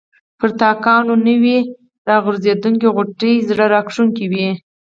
پر 0.39 0.49
تاکانو 0.61 1.13
نوي 1.27 1.57
راټوکېدلي 2.07 2.87
غوټۍ 2.95 3.33
زړه 3.49 3.65
راکښونکې 3.73 4.25
وې. 4.31 4.49